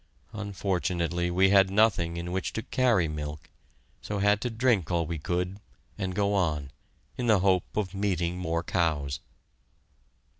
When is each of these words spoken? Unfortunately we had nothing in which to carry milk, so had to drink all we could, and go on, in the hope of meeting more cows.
Unfortunately 0.33 1.29
we 1.29 1.51
had 1.51 1.69
nothing 1.69 2.17
in 2.17 2.31
which 2.31 2.53
to 2.53 2.63
carry 2.63 3.07
milk, 3.07 3.51
so 4.01 4.17
had 4.17 4.41
to 4.41 4.49
drink 4.49 4.89
all 4.89 5.05
we 5.05 5.19
could, 5.19 5.59
and 5.95 6.15
go 6.15 6.33
on, 6.33 6.71
in 7.19 7.27
the 7.27 7.41
hope 7.41 7.77
of 7.77 7.93
meeting 7.93 8.35
more 8.39 8.63
cows. 8.63 9.19